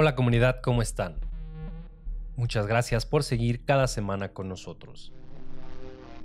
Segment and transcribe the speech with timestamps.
[0.00, 1.16] Hola comunidad, ¿cómo están?
[2.36, 5.12] Muchas gracias por seguir cada semana con nosotros.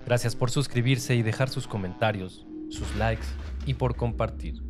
[0.06, 3.26] Gracias por suscribirse y dejar sus comentarios, sus likes
[3.66, 4.62] y por compartir.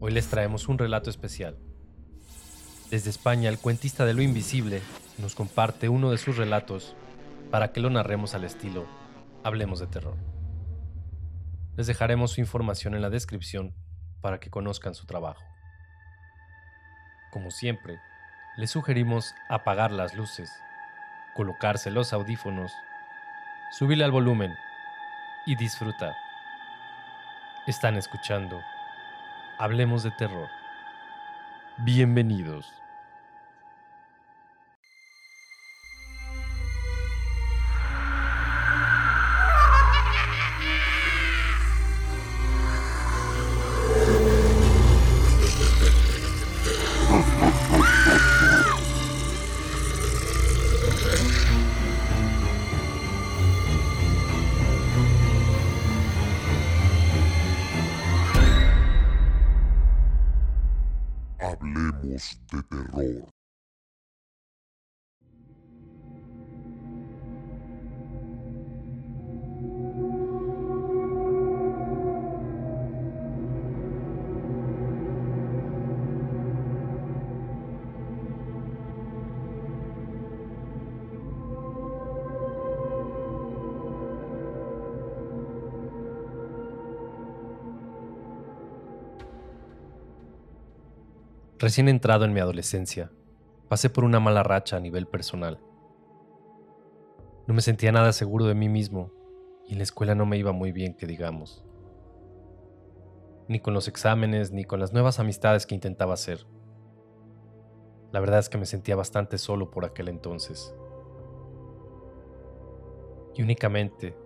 [0.00, 1.56] Hoy les traemos un relato especial.
[2.90, 4.82] Desde España, el cuentista de lo invisible
[5.18, 6.96] nos comparte uno de sus relatos
[7.52, 8.84] para que lo narremos al estilo
[9.44, 10.16] Hablemos de terror.
[11.76, 13.76] Les dejaremos su información en la descripción
[14.20, 15.55] para que conozcan su trabajo.
[17.36, 18.00] Como siempre,
[18.56, 20.58] les sugerimos apagar las luces,
[21.34, 22.72] colocarse los audífonos,
[23.70, 24.56] subirle al volumen
[25.44, 26.14] y disfrutar.
[27.66, 28.62] Están escuchando
[29.58, 30.48] Hablemos de Terror.
[31.76, 32.72] Bienvenidos.
[91.66, 93.10] Recién entrado en mi adolescencia,
[93.68, 95.58] pasé por una mala racha a nivel personal.
[97.48, 99.10] No me sentía nada seguro de mí mismo
[99.66, 101.64] y en la escuela no me iba muy bien, que digamos.
[103.48, 106.46] Ni con los exámenes, ni con las nuevas amistades que intentaba hacer.
[108.12, 110.72] La verdad es que me sentía bastante solo por aquel entonces.
[113.34, 114.16] Y únicamente,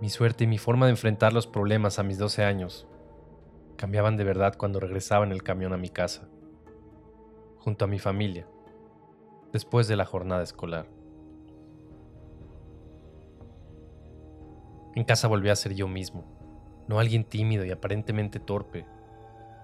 [0.00, 2.88] mi suerte y mi forma de enfrentar los problemas a mis 12 años
[3.76, 6.30] cambiaban de verdad cuando regresaba en el camión a mi casa
[7.68, 8.46] junto a mi familia,
[9.52, 10.86] después de la jornada escolar.
[14.94, 16.24] En casa volví a ser yo mismo,
[16.88, 18.86] no alguien tímido y aparentemente torpe,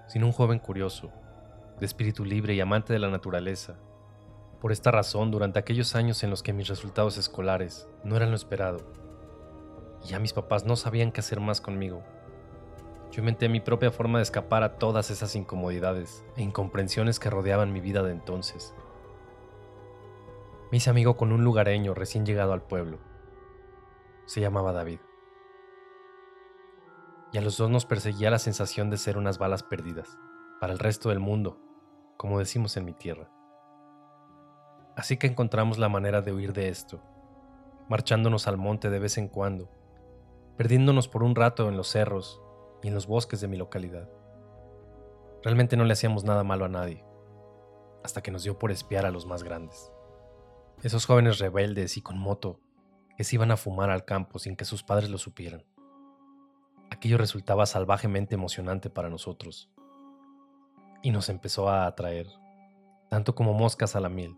[0.07, 1.09] sino un joven curioso,
[1.79, 3.79] de espíritu libre y amante de la naturaleza.
[4.61, 8.35] Por esta razón, durante aquellos años en los que mis resultados escolares no eran lo
[8.35, 8.85] esperado,
[10.03, 12.03] y ya mis papás no sabían qué hacer más conmigo,
[13.15, 17.71] yo inventé mi propia forma de escapar a todas esas incomodidades e incomprensiones que rodeaban
[17.71, 18.75] mi vida de entonces.
[20.69, 22.99] Me hice amigo con un lugareño recién llegado al pueblo.
[24.25, 24.99] Se llamaba David.
[27.31, 30.17] Y a los dos nos perseguía la sensación de ser unas balas perdidas,
[30.59, 31.57] para el resto del mundo,
[32.17, 33.29] como decimos en mi tierra.
[34.97, 37.01] Así que encontramos la manera de huir de esto,
[37.87, 39.69] marchándonos al monte de vez en cuando,
[40.57, 42.41] perdiéndonos por un rato en los cerros
[42.81, 44.09] y en los bosques de mi localidad.
[45.43, 47.05] Realmente no le hacíamos nada malo a nadie,
[48.03, 49.91] hasta que nos dio por espiar a los más grandes.
[50.83, 52.59] Esos jóvenes rebeldes y con moto
[53.17, 55.63] que se iban a fumar al campo sin que sus padres lo supieran.
[56.89, 59.71] Aquello resultaba salvajemente emocionante para nosotros
[61.01, 62.27] y nos empezó a atraer,
[63.09, 64.35] tanto como moscas a la miel.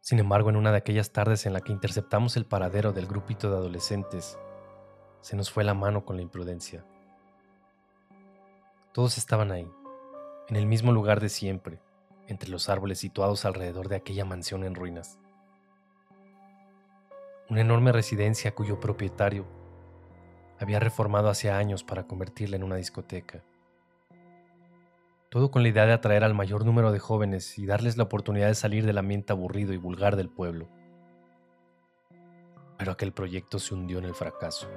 [0.00, 3.50] Sin embargo, en una de aquellas tardes en la que interceptamos el paradero del grupito
[3.50, 4.38] de adolescentes
[5.20, 6.84] se nos fue la mano con la imprudencia.
[8.92, 9.70] Todos estaban ahí,
[10.48, 11.80] en el mismo lugar de siempre,
[12.26, 15.18] entre los árboles situados alrededor de aquella mansión en ruinas.
[17.48, 19.46] Una enorme residencia cuyo propietario
[20.58, 23.42] había reformado hace años para convertirla en una discoteca.
[25.30, 28.48] Todo con la idea de atraer al mayor número de jóvenes y darles la oportunidad
[28.48, 30.68] de salir del ambiente aburrido y vulgar del pueblo.
[32.78, 34.68] Pero aquel proyecto se hundió en el fracaso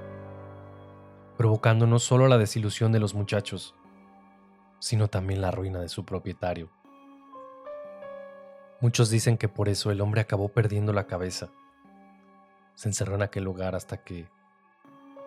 [1.36, 3.74] provocando no solo la desilusión de los muchachos,
[4.78, 6.70] sino también la ruina de su propietario.
[8.80, 11.50] Muchos dicen que por eso el hombre acabó perdiendo la cabeza,
[12.74, 14.28] se encerró en aquel lugar hasta que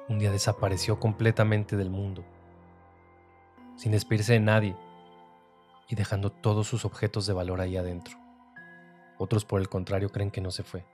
[0.08, 2.24] un día desapareció completamente del mundo,
[3.76, 4.78] sin despedirse de nadie
[5.90, 8.18] y dejando todos sus objetos de valor ahí adentro.
[9.18, 10.86] Otros, por el contrario, creen que no se fue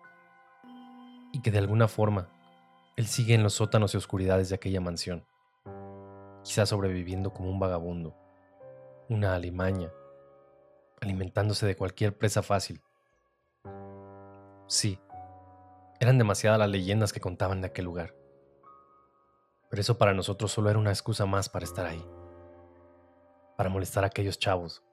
[1.32, 2.30] y que de alguna forma
[2.98, 5.26] él sigue en los sótanos y oscuridades de aquella mansión,
[6.44, 8.16] quizás sobreviviendo como un vagabundo,
[9.10, 9.92] una alimaña,
[11.02, 12.82] alimentándose de cualquier presa fácil.
[14.68, 15.00] Sí,
[16.00, 18.16] eran demasiadas las leyendas que contaban de aquel lugar.
[19.70, 22.06] Pero eso para nosotros solo era una excusa más para estar ahí.
[23.56, 24.84] Para molestar a aquellos chavos,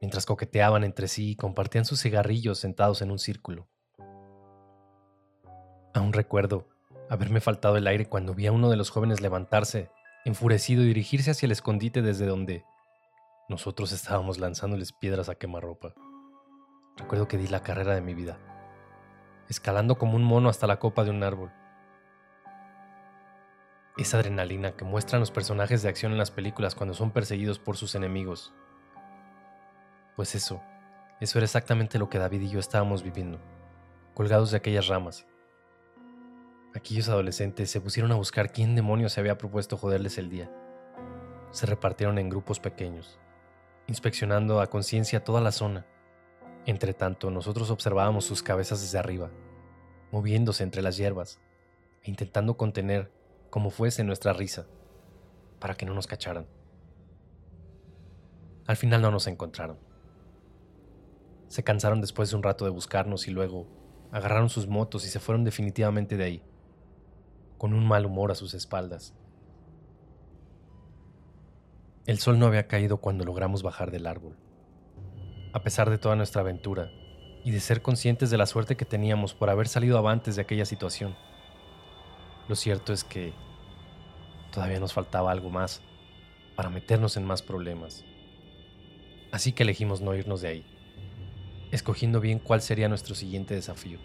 [0.00, 3.68] mientras coqueteaban entre sí y compartían sus cigarrillos sentados en un círculo.
[5.94, 6.68] Aún recuerdo
[7.08, 9.90] haberme faltado el aire cuando vi a uno de los jóvenes levantarse,
[10.24, 12.64] enfurecido y dirigirse hacia el escondite desde donde
[13.48, 15.94] nosotros estábamos lanzándoles piedras a quemarropa.
[16.96, 18.38] Recuerdo que di la carrera de mi vida
[19.48, 21.52] escalando como un mono hasta la copa de un árbol.
[23.96, 27.76] Esa adrenalina que muestran los personajes de acción en las películas cuando son perseguidos por
[27.76, 28.52] sus enemigos.
[30.16, 30.60] Pues eso,
[31.20, 33.40] eso era exactamente lo que David y yo estábamos viviendo,
[34.14, 35.26] colgados de aquellas ramas.
[36.74, 40.50] Aquellos adolescentes se pusieron a buscar quién demonios se había propuesto joderles el día.
[41.50, 43.18] Se repartieron en grupos pequeños,
[43.86, 45.86] inspeccionando a conciencia toda la zona
[46.66, 49.30] entre tanto, nosotros observábamos sus cabezas desde arriba,
[50.12, 51.40] moviéndose entre las hierbas
[52.02, 53.12] e intentando contener
[53.50, 54.66] como fuese nuestra risa,
[55.58, 56.46] para que no nos cacharan.
[58.66, 59.78] Al final no nos encontraron.
[61.48, 63.66] Se cansaron después de un rato de buscarnos y luego
[64.10, 66.42] agarraron sus motos y se fueron definitivamente de ahí,
[67.58, 69.14] con un mal humor a sus espaldas.
[72.06, 74.36] El sol no había caído cuando logramos bajar del árbol
[75.54, 76.90] a pesar de toda nuestra aventura
[77.44, 80.64] y de ser conscientes de la suerte que teníamos por haber salido avantes de aquella
[80.64, 81.14] situación.
[82.48, 83.32] Lo cierto es que
[84.50, 85.80] todavía nos faltaba algo más
[86.56, 88.04] para meternos en más problemas.
[89.30, 90.66] Así que elegimos no irnos de ahí,
[91.70, 94.00] escogiendo bien cuál sería nuestro siguiente desafío.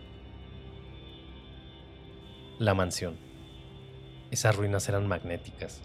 [2.60, 3.29] La mansión.
[4.32, 5.82] Esas ruinas eran magnéticas.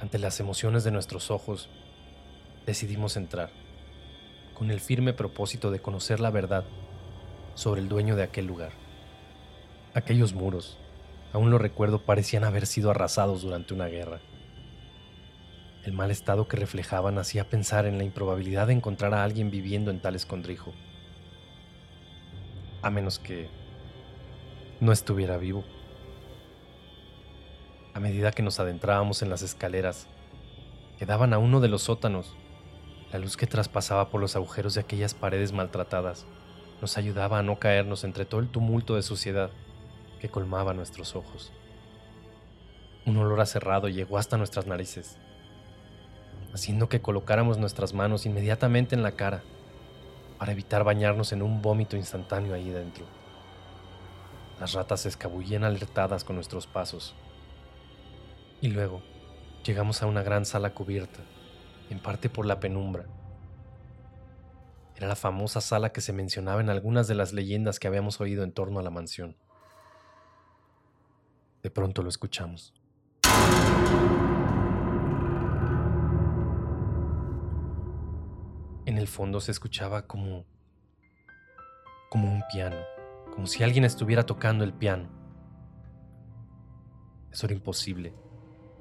[0.00, 1.68] Ante las emociones de nuestros ojos,
[2.66, 3.50] decidimos entrar
[4.54, 6.64] con el firme propósito de conocer la verdad
[7.54, 8.72] sobre el dueño de aquel lugar.
[9.94, 10.78] Aquellos muros,
[11.32, 14.20] aún lo recuerdo, parecían haber sido arrasados durante una guerra.
[15.84, 19.92] El mal estado que reflejaban hacía pensar en la improbabilidad de encontrar a alguien viviendo
[19.92, 20.74] en tal escondrijo.
[22.82, 23.48] A menos que
[24.80, 25.64] no estuviera vivo.
[27.92, 30.06] A medida que nos adentrábamos en las escaleras,
[30.98, 32.36] que daban a uno de los sótanos,
[33.12, 36.24] la luz que traspasaba por los agujeros de aquellas paredes maltratadas
[36.80, 39.50] nos ayudaba a no caernos entre todo el tumulto de suciedad
[40.20, 41.52] que colmaba nuestros ojos.
[43.06, 45.18] Un olor acerrado llegó hasta nuestras narices,
[46.54, 49.42] haciendo que colocáramos nuestras manos inmediatamente en la cara
[50.38, 53.04] para evitar bañarnos en un vómito instantáneo ahí dentro.
[54.60, 57.14] Las ratas se escabullían alertadas con nuestros pasos.
[58.60, 59.02] Y luego
[59.64, 61.20] llegamos a una gran sala cubierta
[61.88, 63.06] en parte por la penumbra.
[64.96, 68.44] Era la famosa sala que se mencionaba en algunas de las leyendas que habíamos oído
[68.44, 69.36] en torno a la mansión.
[71.62, 72.74] De pronto lo escuchamos.
[78.84, 80.44] En el fondo se escuchaba como
[82.10, 82.76] como un piano,
[83.32, 85.08] como si alguien estuviera tocando el piano.
[87.30, 88.12] Eso era imposible.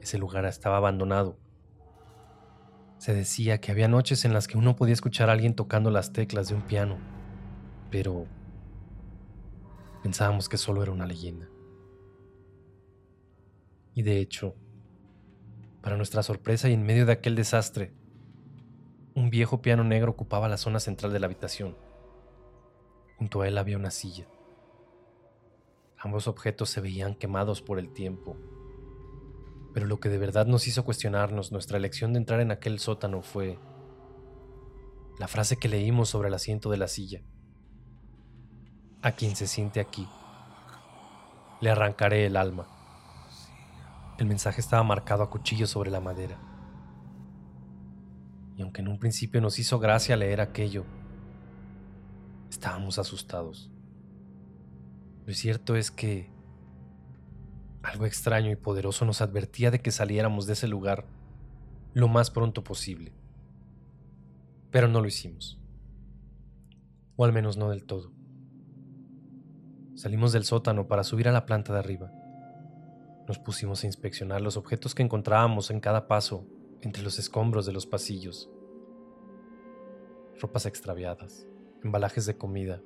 [0.02, 1.38] Ese lugar estaba abandonado
[3.00, 6.12] se decía que había noches en las que uno podía escuchar a alguien tocando las
[6.12, 6.98] teclas de un piano,
[7.90, 8.28] pero
[10.04, 11.48] pensábamos que solo era una leyenda.
[13.94, 14.54] Y de hecho,
[15.82, 17.94] para nuestra sorpresa y en medio de aquel desastre,
[19.16, 21.78] un viejo piano negro ocupaba la zona central de la habitación.
[23.18, 24.28] Junto a él había una silla.
[25.98, 28.36] Ambos objetos se veían quemados por el tiempo
[29.74, 33.22] pero lo que de verdad nos hizo cuestionarnos nuestra elección de entrar en aquel sótano
[33.22, 33.60] fue
[35.20, 37.22] la frase que leímos sobre el asiento de la silla.
[39.02, 40.08] A quien se siente aquí,
[41.62, 42.68] le arrancaré el alma.
[44.18, 46.38] El mensaje estaba marcado a cuchillo sobre la madera.
[48.58, 50.86] Y aunque en un principio nos hizo gracia leer aquello,
[52.50, 53.72] estábamos asustados.
[55.26, 56.30] Lo cierto es que
[57.90, 61.06] algo extraño y poderoso nos advertía de que saliéramos de ese lugar
[61.94, 63.14] lo más pronto posible.
[64.72, 65.60] Pero no lo hicimos.
[67.16, 68.12] O al menos no del todo.
[69.96, 72.12] Salimos del sótano para subir a la planta de arriba.
[73.28, 76.48] Nos pusimos a inspeccionar los objetos que encontrábamos en cada paso
[76.82, 78.50] entre los escombros de los pasillos.
[80.40, 81.48] Ropas extraviadas,
[81.84, 82.82] embalajes de comida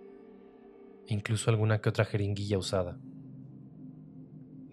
[1.08, 2.98] e incluso alguna que otra jeringuilla usada.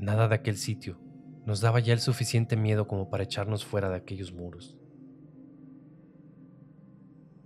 [0.00, 0.99] Nada de aquel sitio
[1.45, 4.78] nos daba ya el suficiente miedo como para echarnos fuera de aquellos muros.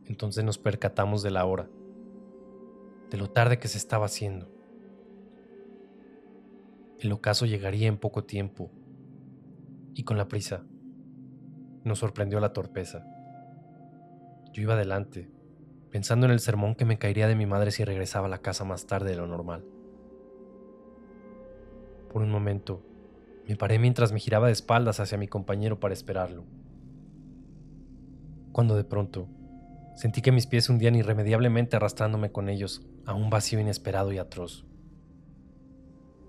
[0.05, 1.69] Entonces nos percatamos de la hora,
[3.11, 4.49] de lo tarde que se estaba haciendo.
[7.01, 8.71] El ocaso llegaría en poco tiempo
[9.93, 10.65] y con la prisa
[11.83, 13.05] nos sorprendió la torpeza.
[14.53, 15.29] Yo iba adelante,
[15.91, 18.65] pensando en el sermón que me caería de mi madre si regresaba a la casa
[18.65, 19.65] más tarde de lo normal.
[22.15, 22.81] Por un momento,
[23.49, 26.45] me paré mientras me giraba de espaldas hacia mi compañero para esperarlo.
[28.53, 29.27] Cuando de pronto,
[29.97, 34.65] sentí que mis pies hundían irremediablemente arrastrándome con ellos a un vacío inesperado y atroz.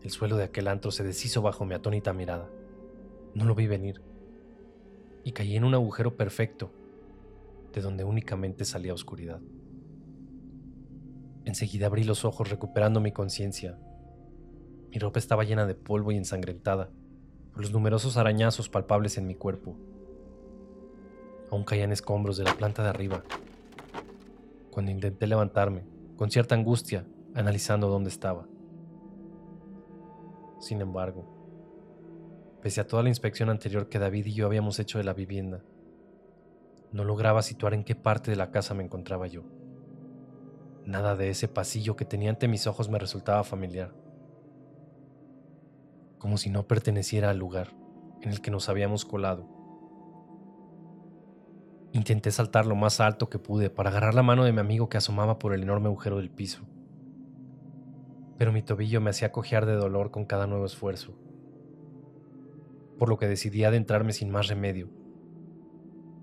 [0.01, 2.49] El suelo de aquel antro se deshizo bajo mi atónita mirada.
[3.35, 4.01] No lo vi venir.
[5.23, 6.71] Y caí en un agujero perfecto,
[7.73, 9.39] de donde únicamente salía oscuridad.
[11.43, 13.77] Enseguida abrí los ojos recuperando mi conciencia
[14.95, 16.89] mi ropa estaba llena de polvo y ensangrentada
[17.51, 19.75] por los numerosos arañazos palpables en mi cuerpo.
[21.51, 23.21] Aún caían escombros de la planta de arriba.
[24.71, 25.83] Cuando intenté levantarme,
[26.15, 28.47] con cierta angustia, analizando dónde estaba.
[30.61, 31.25] Sin embargo,
[32.61, 35.61] pese a toda la inspección anterior que David y yo habíamos hecho de la vivienda,
[36.93, 39.43] no lograba situar en qué parte de la casa me encontraba yo.
[40.85, 44.04] Nada de ese pasillo que tenía ante mis ojos me resultaba familiar
[46.25, 47.75] como si no perteneciera al lugar
[48.23, 49.47] en el que nos habíamos colado.
[51.91, 54.97] Intenté saltar lo más alto que pude para agarrar la mano de mi amigo que
[54.97, 56.63] asomaba por el enorme agujero del piso,
[58.39, 61.15] pero mi tobillo me hacía cojear de dolor con cada nuevo esfuerzo,
[62.97, 64.89] por lo que decidí adentrarme sin más remedio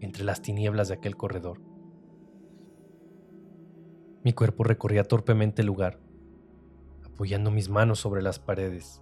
[0.01, 1.61] entre las tinieblas de aquel corredor.
[4.25, 6.01] Mi cuerpo recorría torpemente el lugar,
[7.07, 9.01] apoyando mis manos sobre las paredes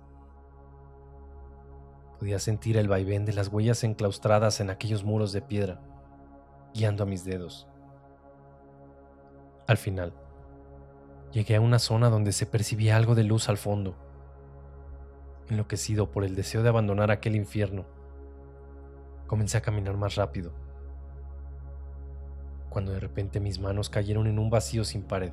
[2.20, 5.80] Podía sentir el vaivén de las huellas enclaustradas en aquellos muros de piedra,
[6.74, 7.66] guiando a mis dedos.
[9.66, 10.12] Al final,
[11.32, 13.96] llegué a una zona donde se percibía algo de luz al fondo.
[15.48, 17.86] Enloquecido por el deseo de abandonar aquel infierno,
[19.26, 20.52] comencé a caminar más rápido,
[22.68, 25.32] cuando de repente mis manos cayeron en un vacío sin pared.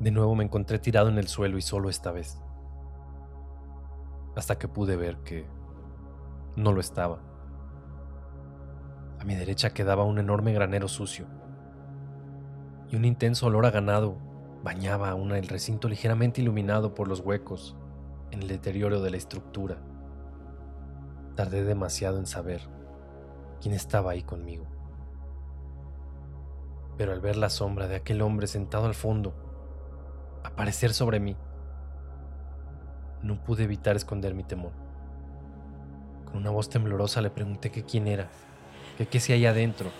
[0.00, 2.38] De nuevo me encontré tirado en el suelo y solo esta vez
[4.36, 5.46] hasta que pude ver que
[6.56, 7.20] no lo estaba.
[9.20, 11.26] A mi derecha quedaba un enorme granero sucio,
[12.90, 14.16] y un intenso olor a ganado
[14.62, 17.76] bañaba aún el recinto ligeramente iluminado por los huecos
[18.30, 19.78] en el deterioro de la estructura.
[21.34, 22.62] Tardé demasiado en saber
[23.60, 24.66] quién estaba ahí conmigo.
[26.96, 29.34] Pero al ver la sombra de aquel hombre sentado al fondo,
[30.42, 31.36] aparecer sobre mí,
[33.22, 34.72] no pude evitar esconder mi temor.
[36.26, 38.28] Con una voz temblorosa le pregunté que quién era,
[38.96, 39.90] que qué se hallaba adentro.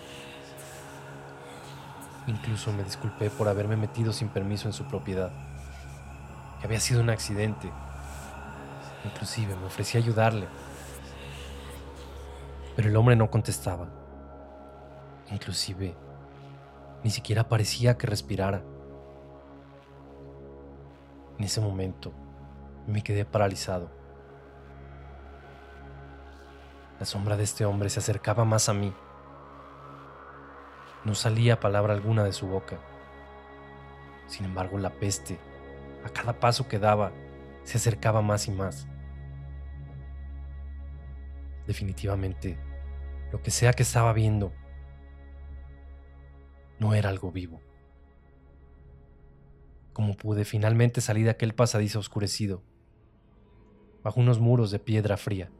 [2.26, 5.32] Incluso me disculpé por haberme metido sin permiso en su propiedad,
[6.62, 7.70] había sido un accidente.
[9.04, 10.46] Inclusive me ofrecí a ayudarle.
[12.74, 13.88] Pero el hombre no contestaba.
[15.30, 15.94] Inclusive,
[17.04, 18.62] ni siquiera parecía que respirara.
[21.38, 22.12] En ese momento,
[22.88, 23.90] me quedé paralizado.
[26.98, 28.92] La sombra de este hombre se acercaba más a mí.
[31.04, 32.78] No salía palabra alguna de su boca.
[34.26, 35.38] Sin embargo, la peste,
[36.04, 37.12] a cada paso que daba,
[37.62, 38.88] se acercaba más y más.
[41.66, 42.58] Definitivamente,
[43.30, 44.52] lo que sea que estaba viendo,
[46.78, 47.60] no era algo vivo.
[49.92, 52.62] Como pude finalmente salir de aquel pasadizo oscurecido,
[54.02, 55.50] bajo unos muros de piedra fría.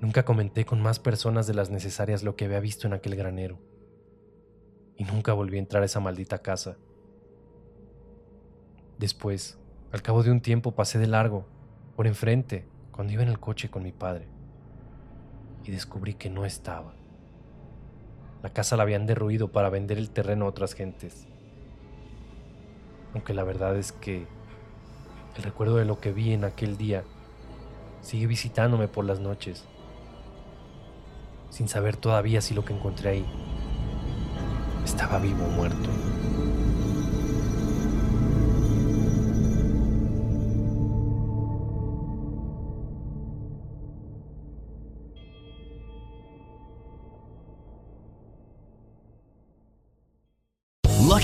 [0.00, 3.58] Nunca comenté con más personas de las necesarias lo que había visto en aquel granero.
[4.96, 6.76] Y nunca volví a entrar a esa maldita casa.
[8.98, 9.58] Después,
[9.92, 11.46] al cabo de un tiempo, pasé de largo,
[11.96, 14.26] por enfrente, cuando iba en el coche con mi padre.
[15.64, 16.94] Y descubrí que no estaba.
[18.42, 21.26] La casa la habían derruido para vender el terreno a otras gentes.
[23.14, 24.26] Aunque la verdad es que
[25.36, 27.04] el recuerdo de lo que vi en aquel día
[28.00, 29.64] sigue visitándome por las noches,
[31.50, 33.26] sin saber todavía si lo que encontré ahí
[34.84, 35.90] estaba vivo o muerto.